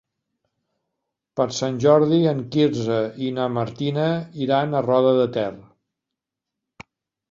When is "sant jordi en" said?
1.57-2.43